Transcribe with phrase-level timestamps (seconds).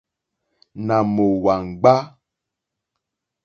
[0.85, 1.93] Nà mò wàŋɡbá.